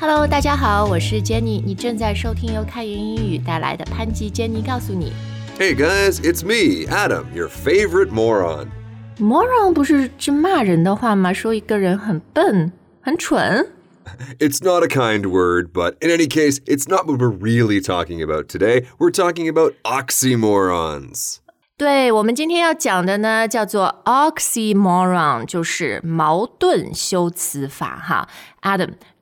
[0.00, 5.12] Hello，大家好，我是 Jenny，你正在收听由开言英语带来的潘吉 Jenny 告诉你。
[5.58, 8.68] Hey guys, it's me, Adam, your favorite moron.
[9.18, 11.32] Moron 不是是骂人的话吗？
[11.32, 13.68] 说一个人很笨、很蠢。
[14.40, 18.20] It's not a kind word, but in any case, it's not what we're really talking
[18.20, 18.86] about today.
[18.98, 21.36] We're talking about oxymorons.
[21.76, 28.28] 对我们今天要讲的呢，叫做 oxymoron，就是矛盾修辞法哈。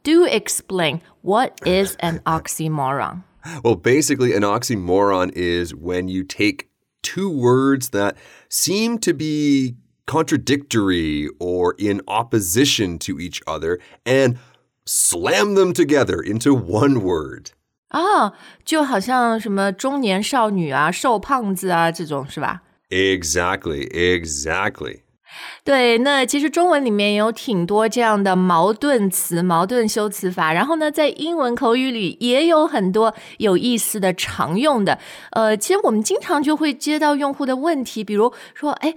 [0.04, 3.22] Adam，do explain what is an oxymoron？
[3.64, 6.68] Well, basically, an oxymoron is when you take
[7.02, 8.16] two words that
[8.48, 14.38] seem to be contradictory or in opposition to each other and
[14.84, 17.52] slam them together into one word.
[17.92, 18.32] 哦，
[18.64, 22.62] 就好像什么中年少女啊、瘦胖子啊这种是吧？
[22.90, 25.02] Exactly, exactly.
[25.63, 34.99] 对，那其实中文里面有挺多这样的矛盾词、矛盾修辞法，然后呢，在英文口语里也有很多有意思的常用的。
[35.32, 38.93] 呃，其实我们经常就会接到用户的问题，比如说，哎。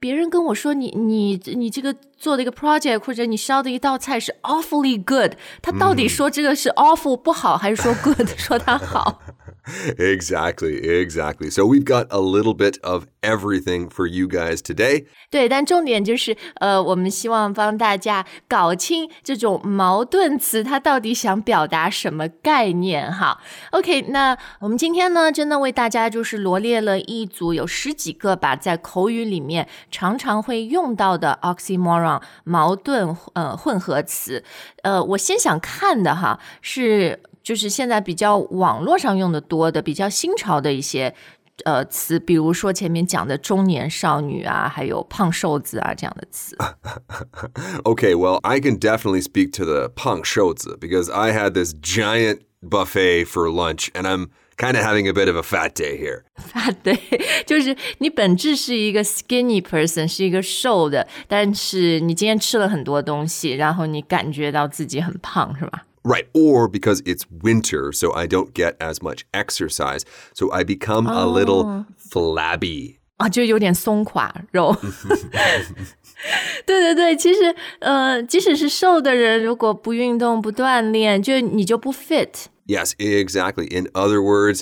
[0.00, 9.20] 别人跟我说你你你这个做的一个 project 或者你烧的一道菜是 awfully good，他到底说这个是 awful 不好，还是说 good 说它好？
[9.97, 11.49] Exactly, exactly.
[11.49, 15.05] So we've got a little bit of everything for you guys today.
[15.29, 23.39] 对，但重点就是，呃，我们希望帮大家搞清这种矛盾词它到底想表达什么概念哈。
[23.71, 34.43] OK，那我们今天呢，真的为大家就是罗列了一组有十几个吧，在口语里面常常会用到的 oxymoron 矛盾呃混合词。
[34.83, 37.21] 呃，我先想看的哈是。
[37.48, 41.14] 就是现在比较网络上用的多的、比较新潮的一些
[41.64, 46.54] 呃词，比如说前面讲的中年少女啊，还有胖瘦子啊这样的词。
[47.84, 53.24] Okay, well, I can definitely speak to the punk shozi because I had this giant buffet
[53.24, 56.24] for lunch and I'm kind of having a bit of a fat day here.
[56.36, 56.98] Fat day，
[57.46, 65.84] 就是你本质是一个 skinny person，是一个瘦的，但是你今天吃了很多东西，然后你感觉到自己很胖，是吧？
[66.03, 71.25] Right, or because it's winter, so I don't get as much exercise, so I become a
[71.25, 72.97] little flabby.
[73.17, 74.75] 啊，就有点松垮肉。
[76.65, 82.47] 对对对，其实呃，即使是瘦的人，如果不运动、不锻炼，就你就不 fit。
[82.67, 83.67] Yes, exactly.
[83.73, 84.61] In other words,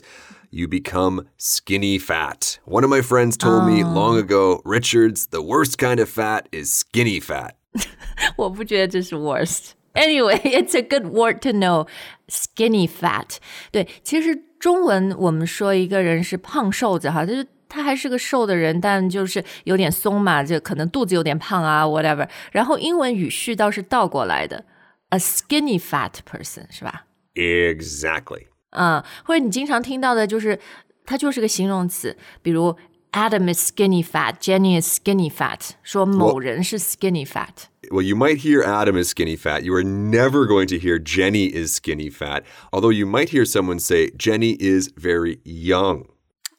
[0.51, 2.59] you become skinny fat.
[2.65, 6.71] One of my friends told me long ago, Richards, the worst kind of fat is
[6.71, 7.53] skinny fat.
[8.37, 9.71] 我不觉得这是 worst。
[9.95, 11.87] Anyway, it's a good word to know.
[12.29, 13.37] Skinny fat.
[13.71, 22.27] 对，其实中文我们说一个人是胖瘦子哈，就是他还是个瘦的人，但就是有点松嘛，就可能肚子有点胖啊，whatever。
[22.53, 24.63] 然后英文语序倒是倒过来的，
[25.09, 27.05] a skinny fat person 是吧？
[27.35, 28.47] Exactly.
[28.69, 30.57] 嗯，或者你经常听到的就是
[31.05, 32.77] 它就是个形容词，比如
[33.11, 37.65] Adam is skinny fat, Jenny is skinny fat，说某人是 skinny fat。
[37.89, 39.63] Well, you might hear Adam is skinny fat.
[39.63, 43.79] You are never going to hear Jenny is skinny fat, although you might hear someone
[43.79, 46.05] say Jenny is very young.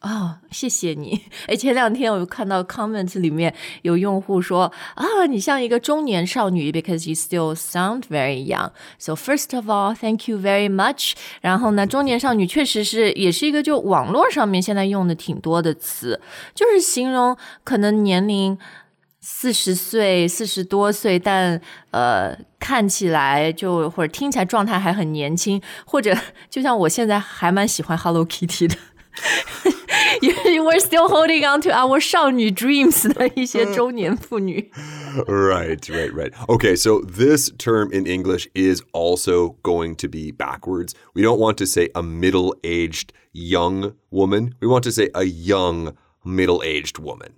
[0.00, 1.22] 哦，谢谢你。
[1.46, 8.72] 哎，前两天我看到 comment 里面有用户说啊，你像一个中年少女，because you still sound very young.
[8.98, 11.12] So first of all, thank you very much.
[11.40, 16.20] 然后呢，中年少女确实是也是一个就网络上面现在用的挺多的词，
[16.52, 18.58] 就是形容可能年龄。
[19.26, 21.60] 四十岁、四十多岁，但
[21.92, 26.16] 呃，看起来就或者听起来状态还很年轻，或者
[26.50, 28.76] 就像我现在还蛮喜欢 Hello Kitty 的。
[30.22, 34.70] We're still holding on to our 少女 dreams 的一些中年妇女。
[35.26, 36.32] Right, right, right.
[36.46, 40.94] Okay, so this term in English is also going to be backwards.
[41.14, 44.54] We don't want to say a middle aged young woman.
[44.60, 45.94] We want to say a young
[46.24, 47.34] middle aged woman.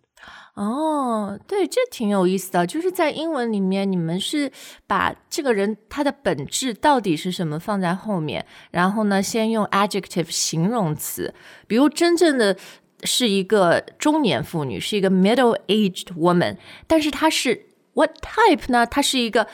[0.60, 2.68] 哦，对，这挺有意思的。
[2.68, 4.52] 就是在英文里面，你们是
[4.86, 11.34] 把这个人他的本质到底是什么放在后面，然后呢，先用 adjective 形容词，
[11.66, 12.58] 比如真正的
[13.06, 18.86] 是一个中年妇女，是一个 middle-aged woman，但是她是 what type 呢？
[18.86, 19.48] 她是一个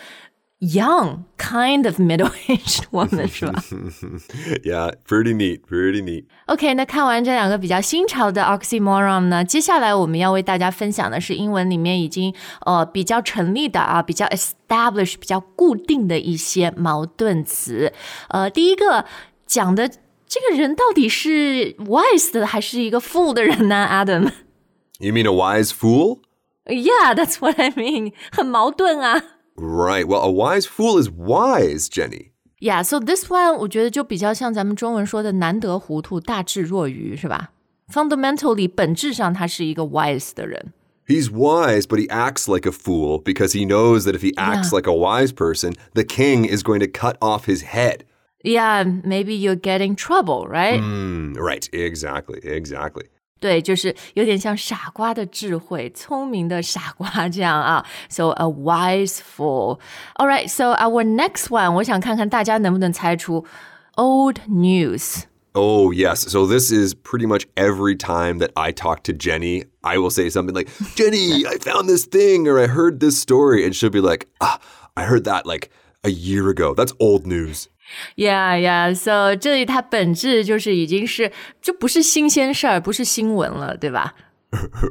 [0.65, 3.63] young kind of middle-aged woman，是 吧？
[4.63, 6.27] yeah, pretty neat, pretty neat.
[6.47, 12.35] OK，那看完这两个比较新潮的 oxymoron 呢，接下来我们要为大家分享的是英文里面已经
[12.67, 17.93] 呃比较成立的啊，比较 establish、比较固定的一些矛盾词。
[18.29, 19.07] 呃，第一个
[19.47, 19.89] 讲的
[20.27, 23.89] 这个人到底是 wise 的还是一个 fool 的人呢？
[23.91, 24.31] Adam。
[24.99, 26.19] You mean a wise fool?
[26.67, 28.13] Yeah, that's what I mean.
[28.31, 29.23] 很矛盾啊。
[29.57, 30.07] Right.
[30.07, 32.33] Well, a wise fool is wise, Jenny.
[32.61, 37.51] Yeah, so this one 我觉得就比较像咱们中文说的难得糊涂，大智若愚，是吧？
[37.93, 40.73] Fundamentally，本质上他是一个 wise 的人。
[41.07, 44.71] He's wise, but he acts like a fool because he knows that if he acts
[44.71, 44.77] Yeah.
[44.77, 48.05] like a wise person, the king is going to cut off his head.
[48.45, 50.81] Yeah, maybe you're getting trouble, right?
[50.81, 53.07] Mm, right, exactly, exactly.
[53.45, 57.87] 对，就是有点像傻瓜的智慧，聪明的傻瓜这样啊。
[58.11, 59.81] So a wise fool.
[60.17, 63.47] All right, so our next one，我想看看大家能不能猜出
[63.97, 65.23] old news。
[65.53, 66.29] Oh, yes.
[66.29, 70.31] So this is pretty much every time that I talk to Jenny, I will say
[70.31, 73.65] something like, Jenny, I found this thing or I heard this story.
[73.65, 74.61] And she'll be like, ah,
[74.97, 75.71] I heard that like
[76.05, 76.73] a year ago.
[76.73, 77.69] That's old news.
[78.17, 78.95] Yeah, yeah.
[78.95, 84.15] So 这里它本质就是已经是就不是新鲜事儿，不是新闻了，对吧？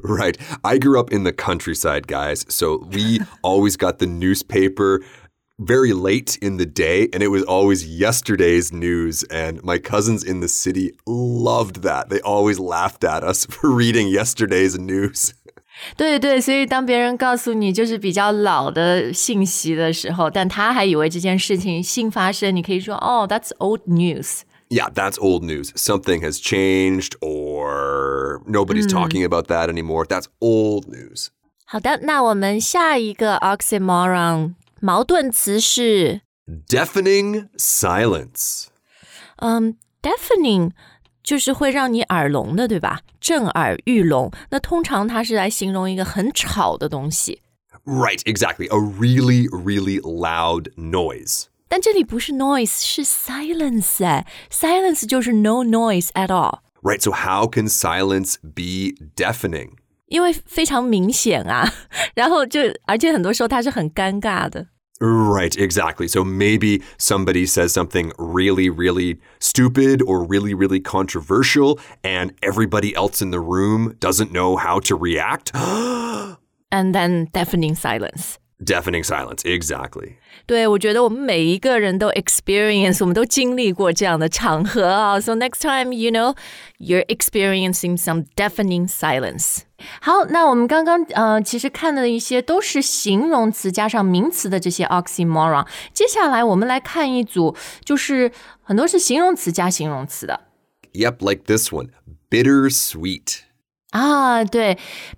[0.03, 0.35] right.
[0.61, 2.43] I grew up in the countryside, guys.
[2.49, 5.01] So we always got the newspaper
[5.57, 9.23] very late in the day, and it was always yesterday's news.
[9.29, 12.09] And my cousins in the city loved that.
[12.09, 15.33] They always laughed at us for reading yesterday's news.
[15.95, 24.41] 对对，所以当别人告诉你就是比较老的信息的时候，但他还以为这件事情新发生，你可以说哦，That's old news。
[24.69, 25.71] Yeah, that's old news.
[25.75, 30.05] Something has changed, or nobody's talking about that anymore.
[30.05, 31.29] That's old news.
[31.65, 36.21] 好的，那我们下一个 oxymoron 矛盾词是
[36.67, 38.65] Deafening silence.
[39.37, 40.71] 嗯，deafening
[41.23, 43.01] 就是会让你耳聋的，对吧？
[43.19, 44.31] 震耳欲聋。
[44.51, 47.41] 那通常它是来形容一个很吵的东西，
[47.85, 48.67] Right, exactly.
[48.67, 51.45] A really, really loud noise.
[51.67, 56.59] 但这里不是 noise，是 silence 哎，silence 就是 no noise at all。
[56.81, 59.71] Right, so how can silence be deafening?
[60.07, 61.71] 因为非常明显啊，
[62.15, 64.67] 然后就而且很多时候它是很尴尬的。
[65.00, 66.06] Right, exactly.
[66.08, 73.20] So maybe somebody says something really, really stupid or really, really controversial, and everybody else
[73.20, 75.52] in the room doesn't know how to react.
[76.72, 78.40] And then deafening silence。
[78.63, 80.15] Deafening silence, exactly.
[80.45, 85.17] 对，我觉得我们每一个人都 experience，我们都经历过这样的场合啊。
[85.17, 86.35] So next time, you know,
[86.77, 89.59] you're experiencing some deafening silence.
[90.01, 95.65] 好，那我们刚刚呃，其实看的一些都是形容词加上名词的这些 oxymoron。
[95.93, 97.55] 接下来我们来看一组，
[97.85, 98.29] 就是
[98.61, 100.41] 很多是形容词加形容词的
[100.91, 101.91] Yep, like this one
[102.29, 103.43] bittersweet.
[103.93, 104.43] 啊。
[104.43, 104.77] 对，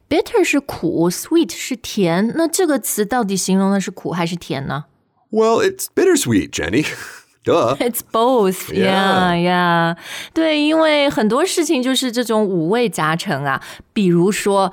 [0.09, 2.33] bitter 是苦，sweet 是甜。
[2.35, 4.85] 那这个词到底形容的是苦还是甜呢？
[5.29, 6.85] Well, it's bittersweet, Jenny.
[7.43, 7.75] Duh.
[7.77, 9.97] It's both, yeah, yeah.
[10.31, 13.59] 对，因为很多事情就是这种五味杂陈啊。
[13.93, 14.71] 比如说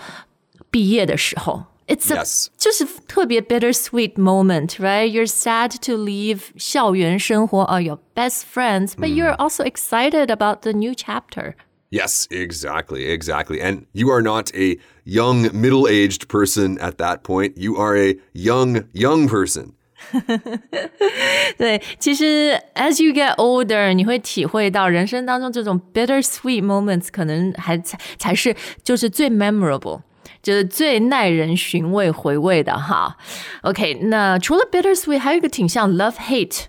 [0.71, 2.49] 毕业的时候，it's a Yes.
[2.59, 5.06] 就是特别 bittersweet moment, right?
[5.06, 10.73] You're sad to leave 校园生活 or your best friends, but you're also excited about the
[10.73, 11.55] new chapter.
[11.93, 13.61] Yes, exactly, exactly.
[13.61, 17.56] And you are not a young, middle aged person at that point.
[17.56, 19.73] You are a young, young person.
[21.56, 30.03] 对，其实 as you get older，你会体会到人生当中这种 bittersweet moments 可能还才才是就是最 memorable。
[30.41, 33.17] 就是最耐人寻味回味的哈，
[33.62, 36.67] OK，那除了 bittersweet，还有一个挺像 love hate，、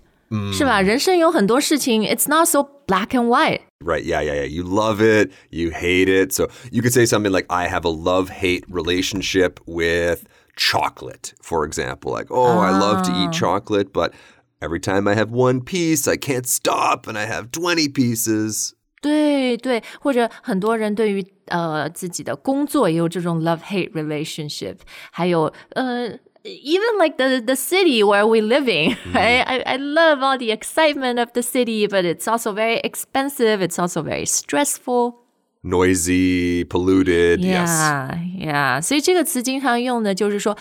[0.51, 0.81] 是吧？
[0.81, 3.61] 人生有很多事情，it's not so black and white。
[3.83, 4.43] Right, yeah, yeah, yeah.
[4.43, 6.33] You love it, you hate it.
[6.33, 11.63] So you could say something like, I have a love hate relationship with chocolate, for
[11.63, 12.11] example.
[12.11, 14.13] Like, oh, I love to eat chocolate, but
[14.61, 18.73] every time I have one piece, I can't stop and I have 20 pieces.
[19.01, 24.79] 对对，或者很多人对于呃自己的工作也有这种 love hate relationship，
[25.11, 26.19] 还有呃。
[26.45, 29.43] Even like the the city where we living, right?
[29.45, 33.61] I, I love all the excitement of the city, but it's also very expensive.
[33.61, 35.15] It's also very stressful.
[35.63, 37.41] Noisy, polluted.
[37.43, 37.69] Yes.
[37.69, 38.81] Yeah, yeah.
[38.81, 40.57] 所以这个词经常用的就是说，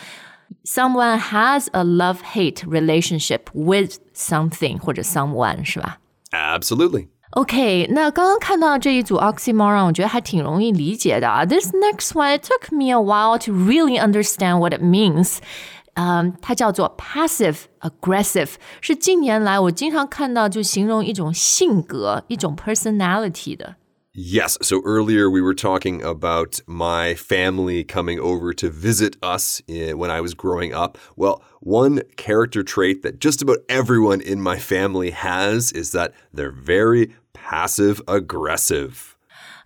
[0.64, 5.98] someone has a love hate relationship with something 或者 someone，是吧？
[6.32, 7.06] Absolutely.
[7.32, 11.44] OK，那刚刚看到这一组 oxymoron，我觉得还挺容易理解的啊。
[11.44, 15.38] This next one, it took me a while to really understand what it means.
[15.94, 23.75] 嗯，它叫做 passive aggressive，是近年来我经常看到就形容一种性格、一种 personality 的。
[24.14, 24.58] Yes.
[24.62, 30.10] So earlier we were talking about my family coming over to visit us in, when
[30.10, 30.98] I was growing up.
[31.14, 36.50] Well, one character trait that just about everyone in my family has is that they're
[36.50, 39.14] very passive aggressive.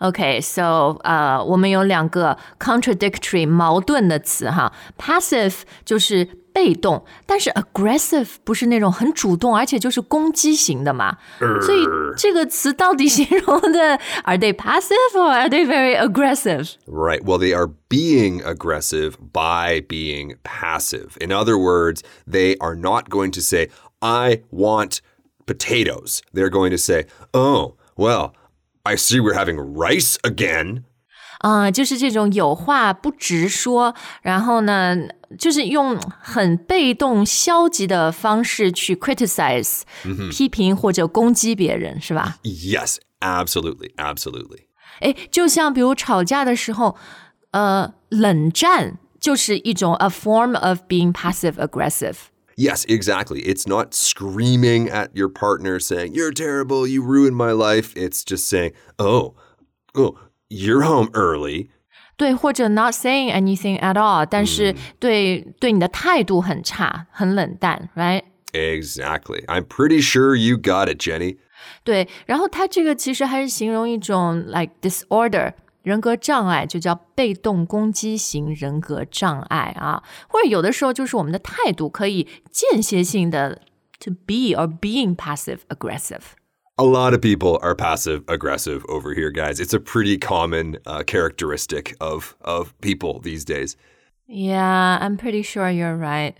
[0.02, 11.16] Okay, so 呃，我们有两个 contradictory 矛盾的词哈，passive 就是 被动，但是 aggressive 不是那种很主动，而且就是攻击型的嘛。
[11.64, 16.72] 所以这个词到底形容的 are they passive or are they very aggressive?
[16.86, 17.22] Right.
[17.24, 21.16] Well, they are being aggressive by being passive.
[21.20, 23.68] In other words, they are not going to say,
[24.00, 25.00] I want
[25.46, 26.20] potatoes.
[26.32, 28.34] They're going to say, Oh, well,
[28.84, 30.84] I see we're having rice again.
[31.38, 34.96] 啊、呃，就是这种有话不直说，然后呢，
[35.38, 39.82] 就是用很被动、消极的方式去 criticize、
[40.30, 42.38] 批评或者攻击别人，是吧？
[42.42, 44.64] Yes, absolutely, absolutely.
[45.00, 46.96] 诶，就像比如吵架的时候，
[47.52, 52.16] 呃，冷战就是一种 a form of being passive aggressive。
[52.56, 53.42] Yes, exactly.
[53.46, 57.94] It's not screaming at your partner saying, You're terrible, you ruined my life.
[57.96, 59.34] It's just saying, Oh,
[59.94, 60.16] oh,
[60.50, 61.70] you're home early.
[62.16, 68.22] 对，或者 not saying anything at all，但是对、对你的态度很差，很冷淡，right？
[68.52, 69.44] Exactly.
[69.46, 71.38] I'm pretty sure you got it, Jenny.
[71.84, 83.62] 对，然后它这个其实还是形容一种 like disorder 人格障碍，就叫被动攻击型人格障碍啊，或者有的时候就是我们的态度可以间歇性的
[83.98, 86.20] to be or being passive aggressive。
[86.78, 89.60] A lot of people are passive aggressive over here, guys.
[89.60, 93.76] It's a pretty common uh, characteristic of, of people these days.
[94.26, 96.34] Yeah, I'm pretty sure you're right.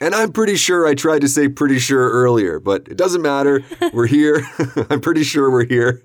[0.00, 3.62] And I'm pretty sure I tried to say pretty sure earlier, but it doesn't matter.
[3.92, 4.42] We're here.
[4.90, 6.02] I'm pretty sure we're here.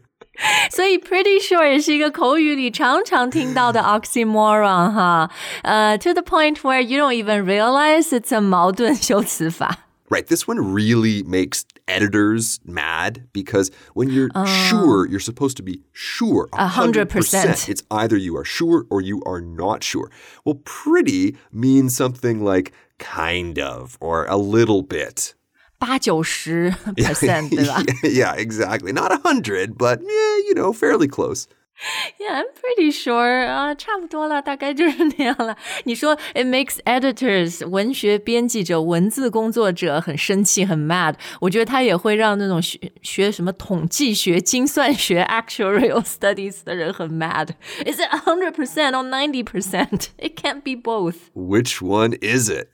[0.72, 5.30] 所以 pretty sure 也是一个口语里常常听到的 oxymoron 哈，
[5.63, 9.80] 呃、uh,，to the point where you don't even realize it's a 矛盾修辞法。
[10.10, 10.25] Right.
[10.25, 14.30] This one really makes editors mad because when you're
[14.70, 16.50] sure, you're supposed to be sure.
[16.53, 17.70] A hundred percent.
[17.70, 20.10] It's either you are sure or you are not sure.
[20.46, 25.34] Well, pretty means something like kind of or a little bit.
[25.80, 28.94] 八九十 percent 对吧 yeah, exactly.
[28.94, 31.48] Not a hundred, but yeah, you know, fairly close.
[32.20, 35.58] Yeah, I'm pretty sure 啊、差不多了，大概就是那样了。
[35.86, 50.10] 你说 it makes editors 文学编辑者、文字工作者很生气、很 mad，我觉得它也会让那种学学什么统计学、精算学 actuarial studies 的人很 mad。Is it hundred percent or ninety percent?
[50.20, 51.32] It can't be both.
[51.34, 52.68] Which one is it?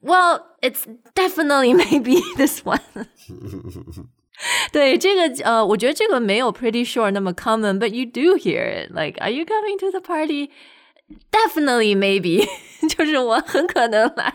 [0.00, 2.80] Well, it's definitely maybe this one.
[4.72, 8.90] 对这个呃，我觉得这个没有 pretty sure 那么 common, but you do hear it.
[8.90, 10.50] Like, are you coming to the party?
[11.30, 12.48] Definitely, maybe.
[12.88, 14.34] 就是我很可能来，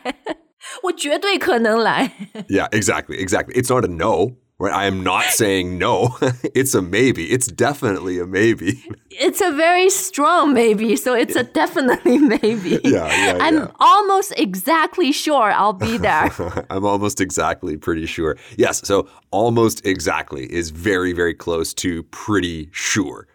[0.84, 2.12] 我绝对可能来。
[2.50, 3.56] Yeah, exactly, exactly.
[3.56, 4.74] It's not a no, right?
[4.74, 6.18] I am not saying no.
[6.54, 7.25] it's a maybe.
[7.32, 8.84] It's definitely a maybe.
[9.10, 12.80] It's a very strong maybe, so it's a definitely maybe.
[12.84, 13.72] Yeah, yeah, I'm yeah.
[13.80, 16.32] almost exactly sure I'll be there.
[16.70, 18.38] I'm almost exactly pretty sure.
[18.58, 23.27] Yes, so almost exactly is very, very close to pretty sure.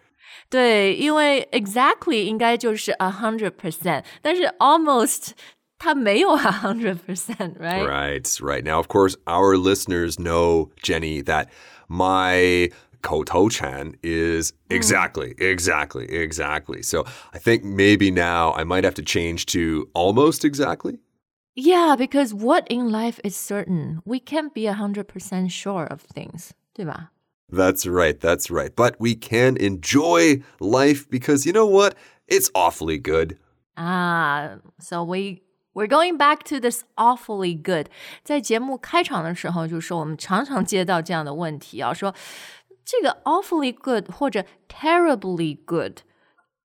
[0.49, 5.31] 对，因为 exactly 应该就是 a hundred percent，但是 almost
[5.78, 7.86] 他没有 hundred percent, right?
[7.86, 8.64] Right, right.
[8.64, 11.48] Now, of course, our listeners know Jenny that
[11.88, 12.70] my
[13.02, 14.76] 口头禅 is hmm.
[14.76, 15.40] exactly, mm.
[15.40, 16.82] exactly, exactly.
[16.82, 20.98] So I think maybe now I might have to change to almost exactly.
[21.54, 24.02] Yeah, because what in life is certain?
[24.04, 27.08] We can't be 100% sure of things, right?
[27.48, 28.74] That's right, that's right.
[28.74, 31.94] But we can enjoy life because you know what?
[32.28, 33.38] It's awfully good.
[33.76, 35.42] Ah, so we
[35.75, 37.87] we're going back to this awfully good。
[38.23, 42.13] 在节目开场的时候就说，我们常常接到这样的问题啊，说
[42.83, 45.99] 这个 awfully good 或者 terribly good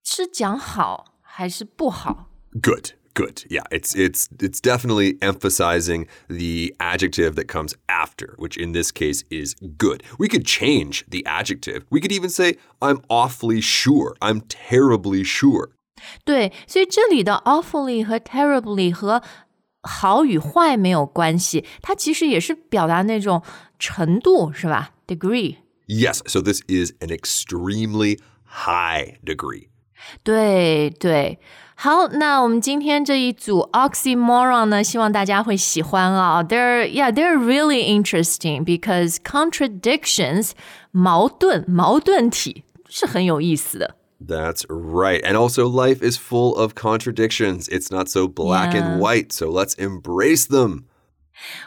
[0.03, 2.29] 是讲好还是不好？
[2.53, 3.45] Good, good.
[3.49, 9.23] Yeah, it's it's it's definitely emphasizing the adjective that comes after, which in this case
[9.29, 10.01] is good.
[10.17, 11.83] We could change the adjective.
[11.89, 14.15] We could even say I'm awfully sure.
[14.19, 15.69] I'm terribly sure.
[16.23, 19.21] 对，所以这里的 awfully 和 terribly 和
[19.81, 23.41] 好与坏没有关系，它其实也是表达那种
[23.79, 24.91] 程度，是吧？
[25.07, 25.57] degree。
[25.87, 29.69] Yes, so this is an extremely high degree.
[30.23, 31.39] 对对，
[31.75, 36.43] 好，那我们今天这一组 oxymoron 呢，希望大家会喜欢啊。
[36.43, 40.51] They're yeah, they're really interesting because contradictions
[40.91, 43.95] 矛盾矛盾体是很有意思的。
[44.21, 45.21] That's right.
[45.23, 47.67] And also, life is full of contradictions.
[47.69, 48.83] It's not so black Yeah.
[48.83, 50.85] and white, so let's embrace them.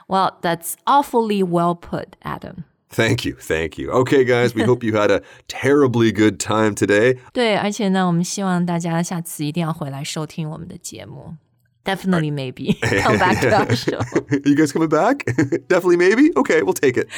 [0.09, 2.65] Well, that's awfully well put, Adam.
[2.93, 3.37] Thank you.
[3.39, 3.93] Thank you.
[3.93, 7.19] Okay, guys, we hope you had a terribly good time today.
[7.33, 11.37] 对，而且呢，我们希望大家下次一定要回来收听我们的节目。
[11.85, 14.01] Definitely, maybe come back to our show.
[14.45, 15.25] you guys coming back?
[15.67, 16.31] Definitely, maybe.
[16.37, 17.09] Okay, we'll take it.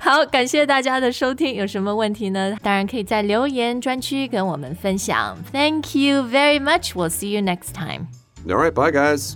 [0.00, 1.54] 好，感谢大家的收听。
[1.54, 2.56] 有什么问题呢？
[2.62, 5.36] 当然可以在留言专区跟我们分享。
[5.52, 6.92] Thank you very much.
[6.94, 8.06] We'll see you next time.
[8.46, 9.34] All right, bye, guys.